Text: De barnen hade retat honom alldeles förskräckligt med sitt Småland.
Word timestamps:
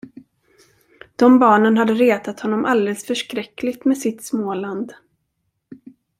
De 1.15 1.39
barnen 1.39 1.77
hade 1.77 1.93
retat 1.93 2.39
honom 2.39 2.65
alldeles 2.65 3.05
förskräckligt 3.05 3.85
med 3.85 3.97
sitt 3.97 4.23
Småland. 4.23 4.93